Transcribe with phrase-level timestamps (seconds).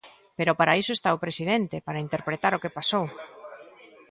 [0.37, 3.05] Pero para iso está o presidente, para interpretar o que pasou.